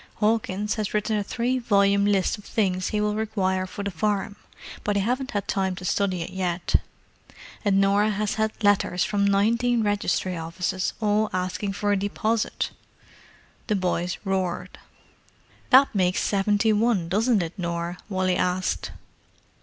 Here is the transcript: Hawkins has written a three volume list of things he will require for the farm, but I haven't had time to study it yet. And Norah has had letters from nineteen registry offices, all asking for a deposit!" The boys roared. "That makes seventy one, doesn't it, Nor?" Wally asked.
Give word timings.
Hawkins 0.15 0.73
has 0.77 0.95
written 0.95 1.15
a 1.15 1.23
three 1.23 1.59
volume 1.59 2.07
list 2.07 2.35
of 2.39 2.43
things 2.43 2.87
he 2.87 2.99
will 2.99 3.13
require 3.13 3.67
for 3.67 3.83
the 3.83 3.91
farm, 3.91 4.35
but 4.83 4.97
I 4.97 5.01
haven't 5.01 5.29
had 5.29 5.47
time 5.47 5.75
to 5.75 5.85
study 5.85 6.23
it 6.23 6.31
yet. 6.31 6.77
And 7.63 7.79
Norah 7.79 8.09
has 8.09 8.33
had 8.33 8.63
letters 8.63 9.03
from 9.03 9.23
nineteen 9.27 9.83
registry 9.83 10.35
offices, 10.35 10.93
all 11.01 11.29
asking 11.33 11.73
for 11.73 11.91
a 11.91 11.97
deposit!" 11.99 12.71
The 13.67 13.75
boys 13.75 14.17
roared. 14.25 14.79
"That 15.69 15.93
makes 15.93 16.21
seventy 16.23 16.73
one, 16.73 17.07
doesn't 17.07 17.43
it, 17.43 17.53
Nor?" 17.55 17.97
Wally 18.09 18.35
asked. 18.37 18.89